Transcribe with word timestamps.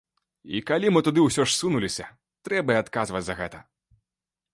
І 0.59 0.59
калі 0.69 0.87
мы 0.93 1.03
туды 1.07 1.19
ўсё 1.25 1.45
ж 1.51 1.53
сунуліся, 1.57 2.07
трэба 2.49 2.71
і 2.79 2.81
адказваць 2.85 3.25
за 3.29 3.37
гэта. 3.43 3.59